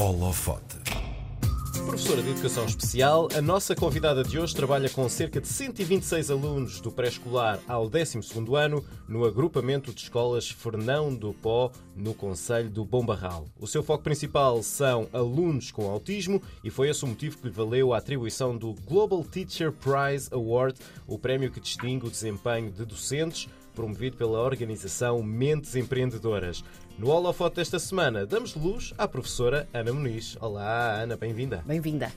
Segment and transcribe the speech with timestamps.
[0.00, 0.78] Holofote.
[1.84, 6.80] Professora de Educação Especial, a nossa convidada de hoje trabalha com cerca de 126 alunos
[6.80, 12.82] do pré-escolar ao 12º ano no agrupamento de escolas Fernão do Pó, no Conselho do
[12.82, 13.46] Bombarral.
[13.60, 17.52] O seu foco principal são alunos com autismo e foi esse o motivo que lhe
[17.52, 22.86] valeu a atribuição do Global Teacher Prize Award, o prémio que distingue o desempenho de
[22.86, 26.64] docentes promovido pela organização Mentes Empreendedoras.
[27.00, 30.36] No holofote desta semana, damos luz à professora Ana Muniz.
[30.38, 31.64] Olá, Ana, bem-vinda.
[31.64, 32.12] Bem-vinda.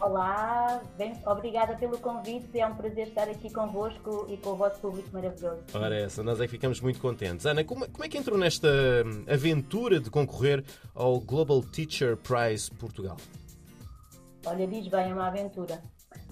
[0.00, 2.56] Olá, bem, obrigada pelo convite.
[2.56, 5.64] É um prazer estar aqui convosco e com o vosso público maravilhoso.
[5.74, 7.46] Ora, essa, nós é que ficamos muito contentes.
[7.46, 8.68] Ana, como, como é que entrou nesta
[9.28, 10.64] aventura de concorrer
[10.94, 13.16] ao Global Teacher Prize Portugal?
[14.46, 15.82] Olha, diz bem, é uma aventura.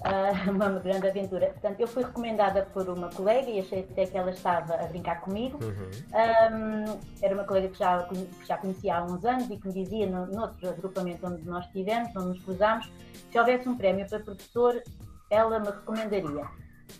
[0.00, 1.48] Uh, uma grande aventura.
[1.48, 5.20] Portanto, eu fui recomendada por uma colega e achei até que ela estava a brincar
[5.20, 5.58] comigo.
[5.62, 5.90] Uhum.
[6.12, 9.74] Um, era uma colega que já, que já conhecia há uns anos e que me
[9.74, 12.90] dizia, no, no outro agrupamento onde nós estivemos, onde nos cruzámos,
[13.30, 14.82] se houvesse um prémio para professor,
[15.30, 16.46] ela me recomendaria.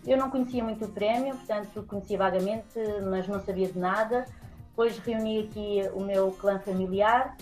[0.07, 4.25] Eu não conhecia muito o prémio, portanto, conhecia vagamente, mas não sabia de nada.
[4.71, 7.37] Depois reuni aqui o meu clã familiar,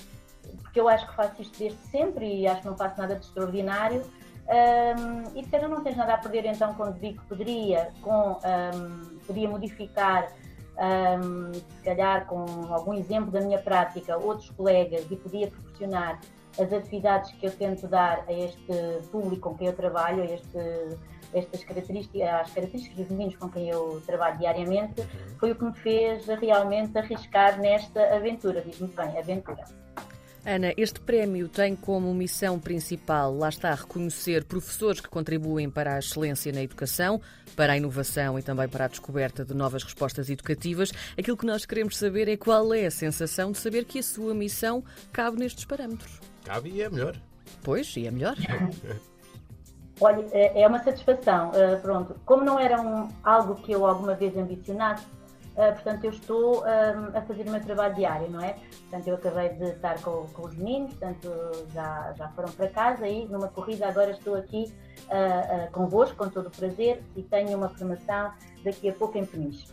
[0.62, 3.24] porque eu acho que faço isto desde sempre e acho que não faço nada de
[3.24, 4.02] extraordinário.
[4.46, 8.32] Um, e se calhar não tens nada a perder então quando digo que poderia, com,
[8.32, 10.30] um, podia modificar,
[10.76, 16.20] um, se calhar com algum exemplo da minha prática, outros colegas e podia proporcionar
[16.60, 20.58] as atividades que eu tento dar a este público com quem eu trabalho, a este,
[21.32, 25.38] estas características, as características dos meninos com quem eu trabalho diariamente, uhum.
[25.38, 29.64] foi o que me fez realmente arriscar nesta aventura, diz me bem, aventura.
[30.46, 35.98] Ana, este prémio tem como missão principal, lá está, reconhecer professores que contribuem para a
[35.98, 37.18] excelência na educação,
[37.56, 40.92] para a inovação e também para a descoberta de novas respostas educativas.
[41.18, 44.34] Aquilo que nós queremos saber é qual é a sensação de saber que a sua
[44.34, 46.20] missão cabe nestes parâmetros.
[46.44, 47.16] Cabe e é melhor.
[47.62, 48.36] Pois, e é melhor.
[49.98, 51.52] Olha, é uma satisfação.
[51.52, 55.06] Uh, pronto, como não era um, algo que eu alguma vez ambicionasse,
[55.54, 58.56] Uh, portanto, eu estou um, a fazer o meu trabalho diário, não é?
[58.80, 61.30] Portanto, eu acabei de estar com, com os meninos, portanto,
[61.72, 66.28] já, já foram para casa e numa corrida agora estou aqui uh, uh, convosco, com
[66.28, 68.32] todo o prazer, e tenho uma formação
[68.64, 69.72] daqui a pouco em Peniche.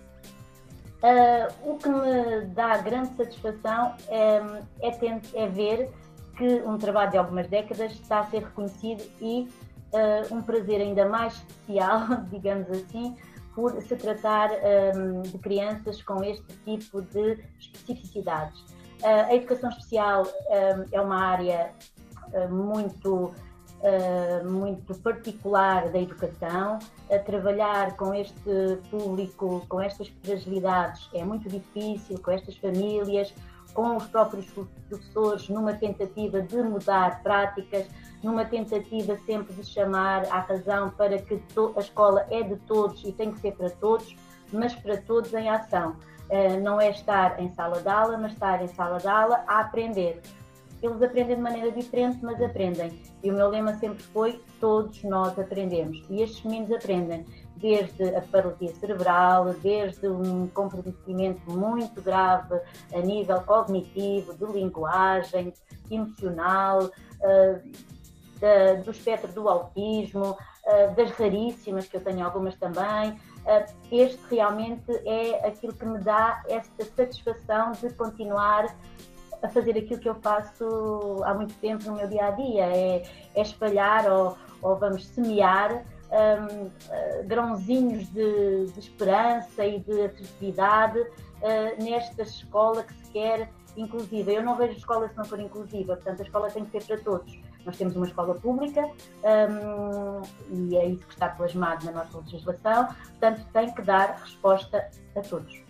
[1.63, 4.37] O que me dá grande satisfação é,
[4.81, 5.89] é, é, ver
[6.37, 9.49] que um trabalho de algumas décadas está a ser reconhecido e
[10.29, 13.17] um prazer ainda mais especial, digamos assim,
[13.55, 14.49] por se tratar
[14.95, 18.59] um, de crianças com este tipo de especificidades.
[19.01, 21.71] Uh, a educação especial um, é uma área
[22.33, 26.79] uh, muito, uh, muito particular da educação.
[27.25, 33.33] trabalhar com este público, com estas fragilidades, é muito difícil, com estas famílias,
[33.73, 34.45] com os próprios
[34.89, 37.87] professores, numa tentativa de mudar práticas
[38.23, 41.41] numa tentativa sempre de chamar à razão para que
[41.75, 44.15] a escola é de todos e tem que ser para todos,
[44.51, 45.95] mas para todos em ação.
[46.29, 49.61] Uh, não é estar em sala de aula, mas estar em sala de aula a
[49.61, 50.21] aprender.
[50.81, 53.01] Eles aprendem de maneira diferente, mas aprendem.
[53.21, 56.03] E o meu lema sempre foi: todos nós aprendemos.
[56.09, 57.25] E estes meninos aprendem
[57.57, 62.59] desde a paralisia cerebral, desde um comprometimento muito grave
[62.93, 65.53] a nível cognitivo, de linguagem,
[65.89, 66.89] emocional,
[68.41, 73.11] da, do espectro do autismo, uh, das raríssimas, que eu tenho algumas também.
[73.11, 78.75] Uh, este realmente é aquilo que me dá esta satisfação de continuar
[79.41, 83.03] a fazer aquilo que eu faço há muito tempo no meu dia a dia, é,
[83.33, 90.99] é espalhar ou, ou, vamos semear um, uh, grãozinhos de, de, esperança e de atratividade
[90.99, 94.31] uh, nesta escola que se quer inclusiva.
[94.31, 96.97] Eu não vejo escola se não for inclusiva, portanto a escola tem que ser para
[97.03, 97.39] todos.
[97.65, 100.21] Nós temos uma escola pública um,
[100.69, 105.21] e é isso que está plasmado na nossa legislação, portanto, tem que dar resposta a
[105.21, 105.61] todos.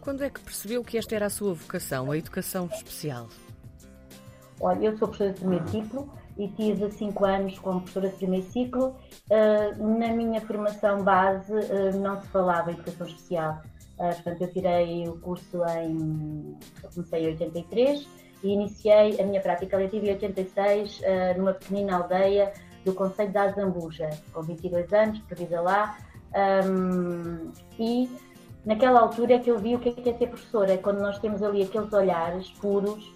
[0.00, 3.28] Quando é que percebeu que esta era a sua vocação, a educação especial?
[4.60, 8.46] Olha, eu sou professora de primeiro ciclo e tive cinco anos como professora de primeiro
[8.46, 8.96] ciclo.
[9.28, 13.60] Uh, na minha formação base uh, não se falava em educação especial.
[13.98, 16.56] Uh, portanto, eu tirei o curso em.
[16.94, 18.08] comecei em 83
[18.44, 21.02] e iniciei a minha prática letiva em 86 uh,
[21.36, 22.52] numa pequenina aldeia
[22.84, 25.98] do Conselho da Azambuja, com 22 anos, perdida lá.
[27.78, 28.08] E
[28.64, 31.00] naquela altura é que eu vi o que é, que é ser professora, é quando
[31.00, 33.12] nós temos ali aqueles olhares puros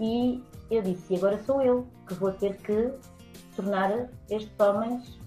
[0.00, 2.92] e eu disse, e agora sou eu que vou ter que
[3.54, 5.18] tornar estes homens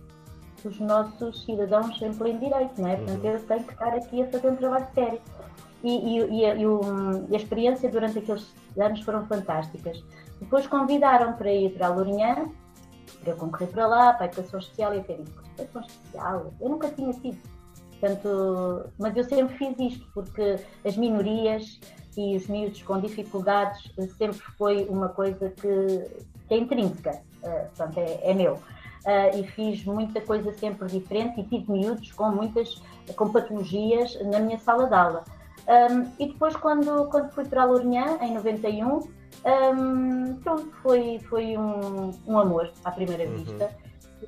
[0.66, 2.96] os nossos cidadãos em pleno direito, não é?
[2.98, 3.32] Portanto, uhum.
[3.32, 5.22] eu tenho que estar aqui a fazer um trabalho sério.
[5.84, 10.04] E, e, e, a, e, a experiência durante aqueles anos foram fantásticas.
[10.40, 12.50] Depois convidaram para ir para a Lourinhã,
[13.22, 16.54] para eu concorrer para lá, para a educação especial, e eu disse, educação especial?
[16.60, 17.40] Eu nunca tinha tido.
[18.00, 21.80] Portanto, mas eu sempre fiz isto, porque as minorias
[22.20, 26.06] e os miúdos com dificuldades sempre foi uma coisa que,
[26.48, 28.56] que é intrínseca, uh, portanto, é, é meu.
[28.56, 32.82] Uh, e fiz muita coisa sempre diferente e tive miúdos com muitas
[33.16, 35.24] com patologias na minha sala de aula.
[35.68, 39.00] Um, e depois, quando, quando fui para a Lourinhã, em 91,
[39.46, 43.38] um, pronto, foi, foi um, um amor à primeira uhum.
[43.38, 43.70] vista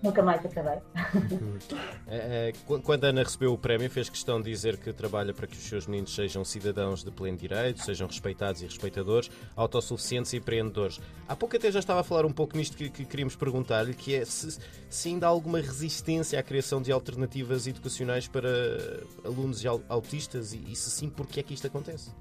[0.01, 0.79] nunca mais acabei.
[2.07, 2.53] É, é,
[2.83, 5.63] quando a Ana recebeu o prémio, fez questão de dizer que trabalha para que os
[5.63, 10.99] seus meninos sejam cidadãos de pleno direito, sejam respeitados e respeitadores, autossuficientes e empreendedores.
[11.27, 14.15] Há pouco até já estava a falar um pouco nisto que, que queríamos perguntar-lhe, que
[14.15, 14.57] é se,
[14.89, 18.49] se, ainda há alguma resistência à criação de alternativas educacionais para
[19.23, 22.11] alunos autistas e, e se sim, porquê é que isto acontece?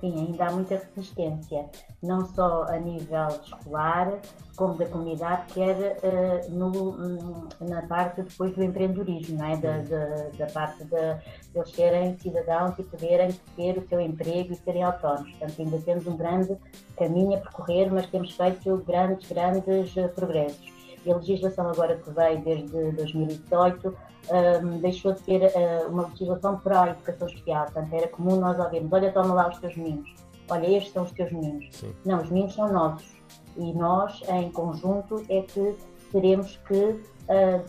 [0.00, 1.68] Sim, ainda há muita resistência,
[2.02, 4.18] não só a nível escolar,
[4.56, 9.56] como da comunidade, quer uh, no, hum, na parte depois do empreendedorismo, não é?
[9.56, 14.52] da, da, da parte de, de eles serem cidadãos e poderem ter o seu emprego
[14.52, 15.30] e serem autónomos.
[15.30, 16.56] Portanto, ainda temos um grande
[16.96, 20.80] caminho a percorrer, mas temos feito grandes, grandes uh, progressos.
[21.04, 23.96] E a legislação agora que veio desde 2018
[24.28, 27.64] um, deixou de ter uh, uma legislação para a educação especial.
[27.66, 30.14] Portanto, era comum nós ouvirmos, olha, toma lá os teus meninos,
[30.50, 31.68] olha, estes são os teus meninos.
[31.72, 31.94] Sim.
[32.04, 33.20] Não, os meninos são nossos.
[33.56, 35.76] E nós, em conjunto, é que
[36.12, 37.64] teremos que uh,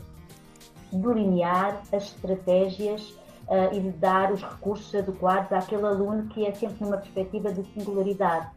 [0.91, 3.01] delinear as estratégias
[3.47, 8.49] uh, e dar os recursos adequados àquele aluno que é sempre numa perspectiva de singularidade.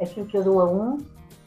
[0.00, 0.98] Aquilo que eu dou a um,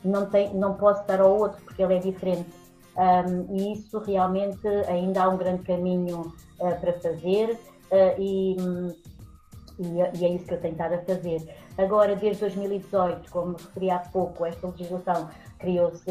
[0.03, 2.64] não, tem, não posso dar ao outro, porque ele é diferente
[2.97, 8.55] um, e isso realmente ainda há um grande caminho uh, para fazer uh, e,
[9.77, 11.47] e, e, é isso que eu tenho estado a fazer.
[11.77, 16.09] Agora, desde 2018, como referi há pouco, esta legislação criou-se,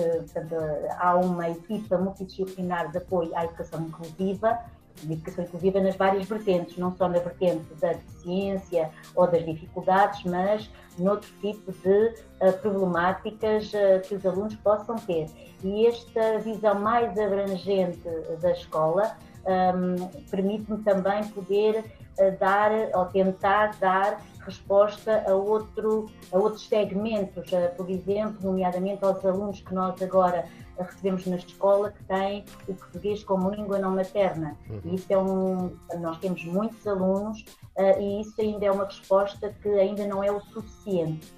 [0.99, 4.59] há uma equipa multidisciplinar de apoio à educação inclusiva,
[5.03, 10.71] educação inclusiva nas várias vertentes, não só na vertente da deficiência ou das dificuldades, mas
[10.99, 15.27] noutro tipo de uh, problemáticas uh, que os alunos possam ter.
[15.63, 18.03] E esta visão mais abrangente
[18.41, 21.85] da escola um, permite-me também poder
[22.19, 29.25] uh, dar ou tentar dar resposta a, outro, a outros segmentos, por exemplo, nomeadamente aos
[29.25, 30.47] alunos que nós agora
[30.79, 34.57] recebemos na escola que têm o português como língua não materna.
[34.69, 34.81] Uhum.
[34.85, 37.45] E isso é um, nós temos muitos alunos
[37.77, 41.33] uh, e isso ainda é uma resposta que ainda não é o suficiente.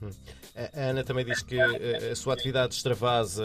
[0.00, 0.10] Uhum.
[0.74, 3.44] A Ana também diz que eh, a sua atividade extravasa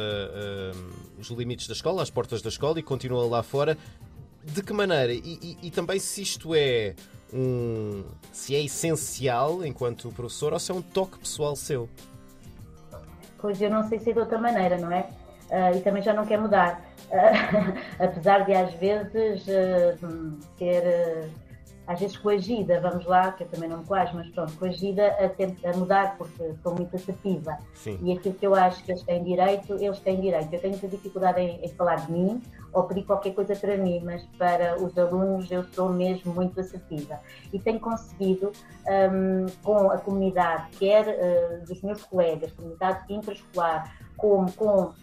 [1.19, 3.77] os limites da escola, as portas da escola e continua lá fora.
[4.43, 5.13] De que maneira?
[5.13, 6.95] E, e, e também se isto é
[7.35, 8.03] um.
[8.31, 11.89] se é essencial enquanto professor ou se é um toque pessoal seu?
[13.37, 15.09] Pois eu não sei se é de outra maneira, não é?
[15.49, 16.81] Uh, e também já não quer mudar.
[17.09, 21.29] Uh, apesar de às vezes uh, ser
[21.87, 25.69] às vezes coagida, vamos lá, que eu também não me coajo, mas pronto, coagida a,
[25.69, 27.57] a mudar porque sou muito assertiva.
[27.73, 27.99] Sim.
[28.01, 30.51] E aquilo que eu acho que eles têm direito, eles têm direito.
[30.51, 32.41] Eu tenho muita dificuldade em, em, falar de mim
[32.73, 37.19] ou pedir qualquer coisa para mim, mas para os alunos eu sou mesmo muito assertiva.
[37.53, 38.51] E tenho conseguido,
[38.87, 44.93] um, com a comunidade, quer uh, dos meus colegas, comunidade intraescolar, como com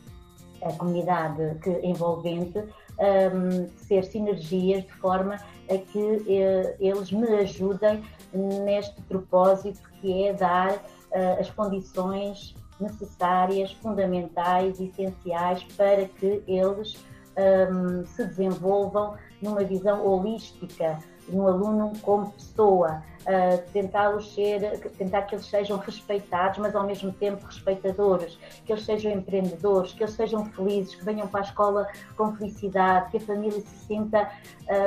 [0.63, 5.37] a comunidade que, envolvente, um, ser sinergias de forma
[5.69, 8.03] a que uh, eles me ajudem
[8.33, 16.97] neste propósito que é dar uh, as condições necessárias, fundamentais, essenciais para que eles
[17.37, 20.99] um, se desenvolvam numa visão holística
[21.29, 27.13] no aluno como pessoa, uh, tentá-los ser, tentar que eles sejam respeitados, mas ao mesmo
[27.13, 31.89] tempo respeitadores, que eles sejam empreendedores, que eles sejam felizes, que venham para a escola
[32.17, 34.31] com felicidade, que a família se sinta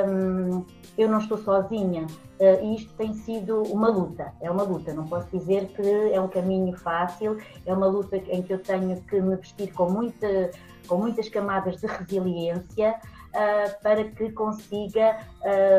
[0.08, 0.64] um,
[0.96, 2.06] eu não estou sozinha.
[2.38, 4.92] Uh, e isto tem sido uma luta, é uma luta.
[4.92, 9.00] Não posso dizer que é um caminho fácil, é uma luta em que eu tenho
[9.02, 10.50] que me vestir com, muita,
[10.86, 13.00] com muitas camadas de resiliência,
[13.36, 15.18] uh, para que consiga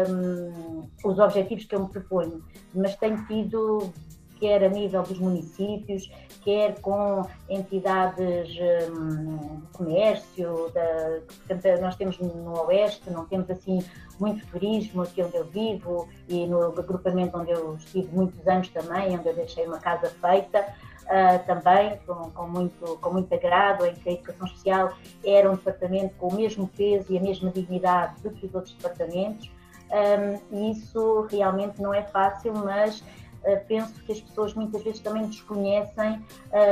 [0.09, 2.43] um, os objetivos que eu me proponho.
[2.73, 3.91] Mas tenho tido,
[4.39, 6.09] quer a nível dos municípios,
[6.43, 8.49] quer com entidades
[8.89, 13.83] um, de comércio, da, portanto, nós temos no Oeste, não temos assim
[14.19, 19.17] muito turismo aqui onde eu vivo e no agrupamento onde eu estive muitos anos também,
[19.17, 20.65] onde eu deixei uma casa feita
[21.07, 24.93] uh, também, com, com, muito, com muito agrado, em que a Educação Especial
[25.25, 28.73] era um departamento com o mesmo peso e a mesma dignidade do que os outros
[28.73, 29.49] departamentos.
[29.89, 34.99] Um, e isso realmente não é fácil, mas uh, penso que as pessoas muitas vezes
[34.99, 36.23] também desconhecem.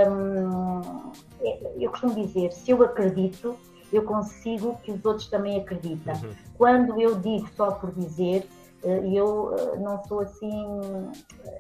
[0.10, 1.12] Um,
[1.77, 3.58] eu costumo dizer, se eu acredito,
[3.92, 6.13] eu consigo que os outros também acreditem.
[6.15, 6.34] Uhum.
[6.58, 8.48] Quando eu digo só por dizer,
[8.84, 10.65] eu não sou assim,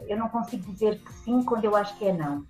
[0.07, 2.45] eu não consigo dizer que sim quando eu acho que é não.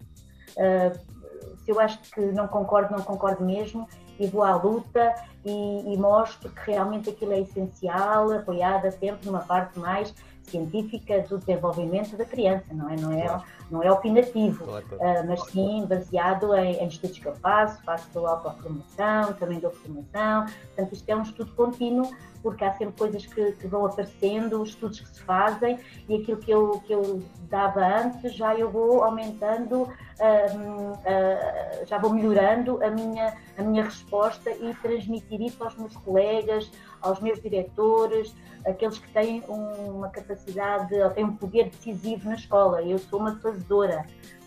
[1.63, 3.87] Se eu acho que não concordo, não concordo mesmo,
[4.19, 9.41] e vou à luta e, e, mostro que realmente aquilo é essencial, apoiada sempre numa
[9.41, 12.95] parte mais científica do desenvolvimento da criança, não é?
[12.95, 13.43] Não é, claro.
[13.75, 15.03] Não é opinativo, claro, claro.
[15.03, 20.45] Uh, mas sim baseado em, em, estudos que eu faço, faço autoformação, também dou formação,
[20.45, 22.09] portanto isto é um estudo contínuo
[22.45, 26.51] porque há sempre coisas que, que, vão aparecendo, estudos que se fazem e aquilo que
[26.51, 32.91] eu, que eu dava antes já eu vou aumentando, uh, uh, já vou melhorando a
[32.91, 39.11] minha, a minha resposta e transmitir isso aos meus colegas, aos meus diretores, aqueles que
[39.11, 42.81] têm uma capacidade ou têm um poder decisivo na escola.
[42.83, 43.35] Eu sou uma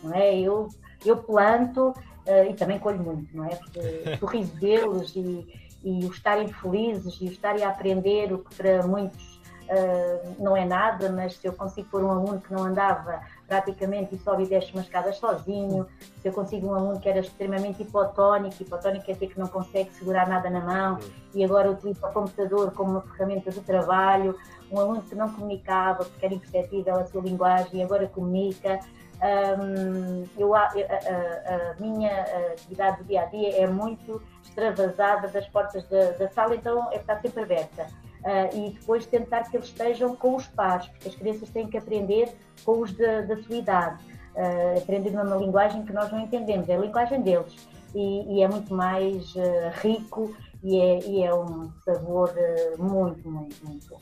[0.02, 0.38] não é?
[0.38, 0.68] Eu,
[1.04, 3.56] eu planto uh, e também colho muito, não é?
[3.56, 3.80] Porque
[4.14, 8.54] o sorriso deles e e o estarem felizes e o estarem a aprender, o que
[8.54, 12.64] para muitos uh, não é nada, mas se eu consigo pôr um aluno que não
[12.64, 15.87] andava praticamente e sobe e desce uma escada sozinho,
[16.21, 19.90] se eu consigo um aluno que era extremamente hipotónico, hipotónico quer dizer que não consegue
[19.95, 20.99] segurar nada na mão
[21.35, 24.38] e agora utiliza o computador como uma ferramenta de trabalho,
[24.71, 28.78] um aluno que não comunicava porque era imperceptível a sua linguagem e agora comunica,
[29.21, 35.49] um, eu, a, a, a, minha atividade do dia a dia é muito extravasada das
[35.49, 37.87] portas da, da sala, então é está sempre aberta.
[38.18, 41.78] Uh, e depois tentar que eles estejam com os pares, porque as crianças têm que
[41.78, 42.34] aprender
[42.64, 46.78] com os da, sua idade, uh, aprender numa linguagem que nós não entendemos, é a
[46.78, 47.54] linguagem deles.
[47.94, 52.34] E, e é muito mais uh, rico e é, e é um sabor
[52.76, 54.00] muito, muito, muito bom.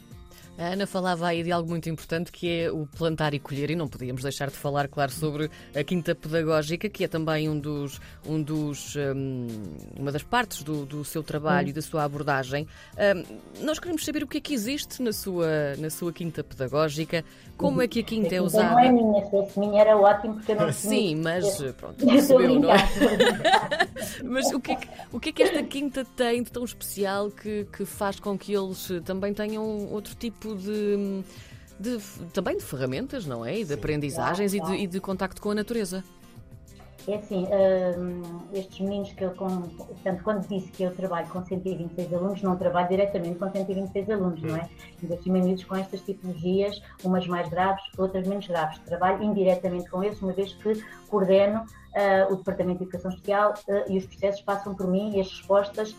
[0.58, 3.76] A Ana falava aí de algo muito importante que é o plantar e colher, e
[3.76, 8.00] não podíamos deixar de falar, claro, sobre a quinta pedagógica, que é também um dos,
[8.26, 9.46] um dos, um,
[9.98, 12.66] uma das partes do, do seu trabalho e da sua abordagem.
[12.96, 17.22] Um, nós queremos saber o que é que existe na sua, na sua quinta pedagógica,
[17.58, 18.70] como é que a quinta é usada.
[18.70, 22.60] Não é minha, se fosse minha era ótimo, porque eu não Sim, mas pronto, percebeu,
[22.60, 22.76] não é?
[24.24, 27.30] mas o que, é que, o que é que esta quinta tem de tão especial
[27.30, 31.24] que, que faz com que eles também tenham outro tipo tipo de,
[31.80, 31.98] de
[32.32, 33.58] também de ferramentas, não é?
[33.58, 34.74] E de Sim, aprendizagens claro, claro.
[34.74, 36.04] E, de, e de contacto com a natureza.
[37.08, 41.44] É assim, uh, estes meninos que eu, com, portanto, quando disse que eu trabalho com
[41.44, 44.68] 126 alunos, não trabalho diretamente com 126 alunos, não é?
[45.00, 48.80] Ainda meninos com estas tipologias, umas mais graves, outras menos graves.
[48.80, 53.92] Trabalho indiretamente com eles, uma vez que coordeno uh, o Departamento de Educação Social uh,
[53.92, 55.94] e os processos passam por mim e as respostas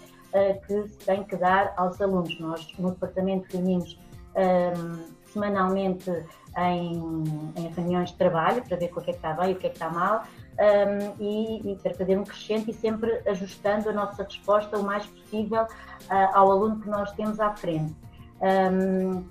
[0.67, 2.37] que se têm que dar aos alunos.
[2.39, 3.97] Nós, no Departamento, reunimos
[4.37, 6.09] um, semanalmente
[6.57, 7.23] em,
[7.55, 9.67] em, reuniões de trabalho para ver o que é que está bem e o que
[9.67, 10.23] é que está mal
[10.59, 15.05] um, e, e para fazer um crescente e sempre ajustando a nossa resposta o mais
[15.05, 15.67] possível uh,
[16.33, 17.93] ao aluno que nós temos à frente.
[18.41, 19.23] Um,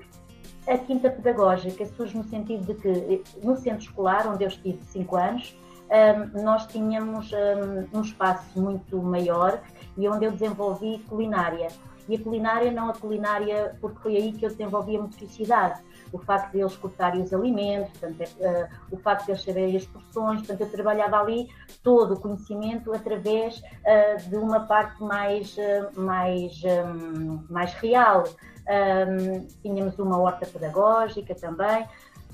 [0.66, 5.16] a quinta pedagógica surge no sentido de que no centro escolar, onde eu estive cinco
[5.16, 5.56] anos,
[5.90, 9.60] um, nós tínhamos um, um espaço muito maior
[9.96, 11.68] e onde eu desenvolvi culinária
[12.08, 15.80] e a culinária não a culinária, porque foi aí que eu desenvolvi a motricidade.
[16.12, 19.86] O facto de eles cortarem os alimentos, portanto, uh, o facto de eles saberem as
[19.86, 21.48] porções, portanto, eu trabalhava ali
[21.82, 28.24] todo o conhecimento através uh, de uma parte mais, uh, mais, um, mais real.
[28.68, 31.86] Um, tínhamos uma horta pedagógica também,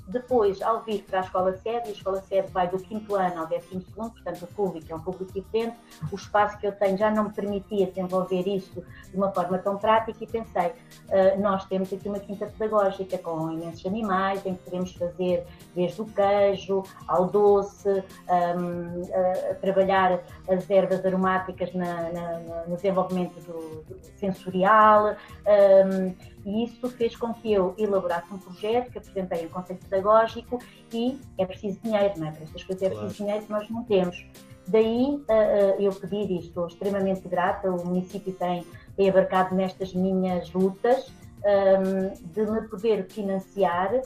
[0.08, 3.46] depois, ao vir para a escola sede, a escola sede vai do quinto ano ao
[3.46, 5.76] décimo segundo, portanto o público é um público diferente,
[6.10, 9.76] o espaço que eu tenho já não me permitia desenvolver isto de uma forma tão
[9.76, 14.64] prática e pensei, uh, nós temos aqui uma quinta pedagógica com imensos animais, em que
[14.64, 22.38] podemos fazer desde o queijo ao doce, um, uh, trabalhar as ervas aromáticas na, na,
[22.66, 25.14] no desenvolvimento do, do sensorial,
[25.46, 30.58] um, e isso fez com que eu elaborasse um projeto que apresentei em conceito pedagógico
[30.92, 32.32] e é preciso dinheiro, não é?
[32.32, 34.26] Para estas coisas é preciso dinheiro que nós não temos.
[34.68, 38.64] Daí uh, uh, eu pedir e estou extremamente grata, o município tem,
[38.96, 41.12] tem abarcado nestas minhas lutas
[41.44, 44.00] um, ehm, de me poder financiar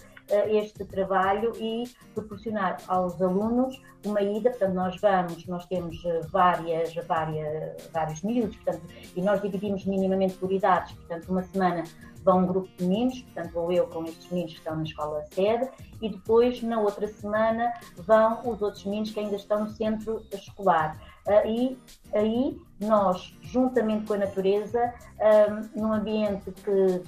[0.48, 7.88] este trabalho e proporcionar aos alunos uma ida, portanto nós vamos, nós temos várias, várias,
[7.92, 8.82] vários miúdos, portanto,
[9.14, 11.84] e nós dividimos minimamente por idades, portanto uma semana
[12.26, 15.24] vão um grupo de meninos, portanto vou eu com estes meninos que estão na escola
[15.30, 15.70] sede,
[16.02, 21.00] e depois na outra semana vão os outros meninos que ainda estão no centro escolar.
[21.26, 21.78] Uh, e
[22.12, 24.92] aí nós, juntamente com a natureza,
[25.74, 27.02] um, num ambiente que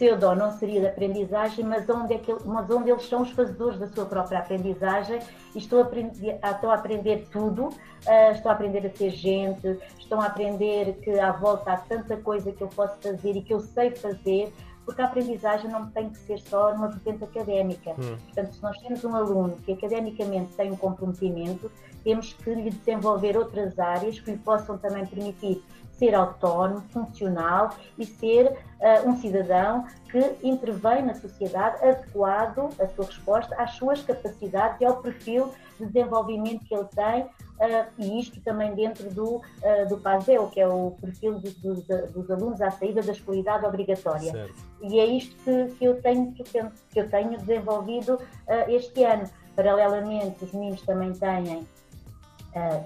[0.00, 3.78] pseudo não seria de aprendizagem, mas onde, é que, mas onde eles são os fazedores
[3.78, 5.18] da sua própria aprendizagem
[5.54, 9.78] e estão a aprender, estão a aprender tudo, uh, estão a aprender a ser gente,
[9.98, 13.52] estão a aprender que à volta há tanta coisa que eu posso fazer e que
[13.52, 14.50] eu sei fazer,
[14.86, 17.90] porque a aprendizagem não tem que ser só numa vertente académica.
[17.90, 18.16] Hum.
[18.24, 21.70] Portanto, se nós temos um aluno que academicamente tem um comprometimento,
[22.02, 25.62] temos que lhe desenvolver outras áreas que lhe possam também permitir
[26.00, 33.04] ser autónomo, funcional e ser uh, um cidadão que intervém na sociedade adequado a sua
[33.04, 38.40] resposta às suas capacidades e ao perfil de desenvolvimento que ele tem, uh, e isto
[38.40, 42.70] também dentro do, uh, do PASEO, que é o perfil dos, dos, dos alunos à
[42.70, 44.32] saída da escolaridade obrigatória.
[44.32, 44.54] Certo.
[44.80, 48.18] E é isto que, que, eu, tenho, que eu tenho desenvolvido
[48.66, 49.28] este ano.
[49.54, 51.68] Paralelamente, os meninos também têm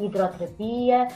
[0.01, 1.07] hidroterapia,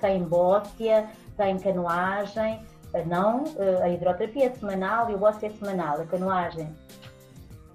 [0.00, 2.60] têm bócia, tem canoagem,
[3.06, 3.44] não,
[3.82, 6.00] a hidroterapia é semanal e o boxe é semanal.
[6.00, 6.72] A canoagem,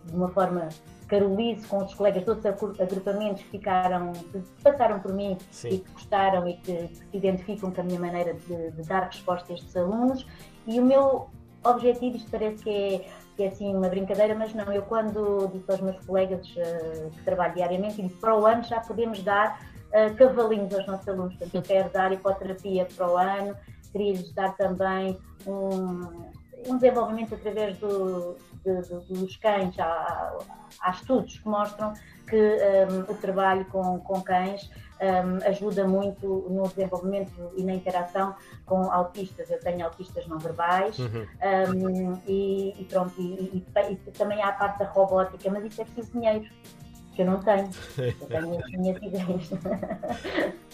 [0.06, 0.70] de uma forma
[1.10, 5.70] carolice com os colegas de outros agrupamentos que ficaram, que passaram por mim Sim.
[5.70, 9.06] e que gostaram e que, que, se identificam com a minha maneira de, de, dar
[9.06, 10.25] resposta a estes alunos.
[10.68, 11.28] E o meu
[11.66, 15.70] objetivo, isto parece que é, que é assim uma brincadeira, mas não, eu quando disse
[15.70, 19.60] aos meus colegas uh, que trabalho diariamente, para o ano já podemos dar
[19.93, 21.36] uh, cavalinhos aos nossos alunos.
[21.36, 23.55] Portanto, eu quero dar hipoterapia para o ano,
[23.91, 26.31] queria-lhes dar também um,
[26.67, 28.38] um desenvolvimento através do,
[29.10, 29.77] dos cães.
[29.79, 30.38] Há,
[30.81, 31.93] há, estudos que mostram
[32.27, 34.69] que um, o trabalho com, com cães
[35.01, 39.50] um, ajuda muito no desenvolvimento e na interação com autistas.
[39.50, 41.25] Eu tenho autistas não verbais uhum.
[41.74, 45.81] um, e, e, pronto, e, e, e, também há a parte da robótica, mas isso
[45.81, 46.46] é preciso dinheiro
[47.22, 47.70] eu não tenho.
[47.98, 49.50] Eu tenho as minhas ideias.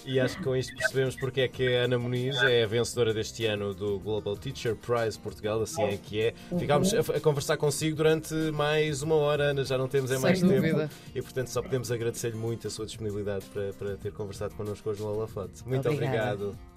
[0.05, 3.13] E acho que com isto percebemos porque é que a Ana Muniz é a vencedora
[3.13, 6.33] deste ano do Global Teacher Prize Portugal, assim é que é.
[6.57, 10.89] Ficámos a, conversar consigo durante mais uma hora, Ana, já não temos é mais tempo.
[11.13, 15.01] E portanto só podemos agradecer-lhe muito a sua disponibilidade para, para ter conversado connosco hoje
[15.01, 15.67] no Holofote.
[15.67, 16.33] Muito Obrigada.
[16.33, 16.74] obrigado.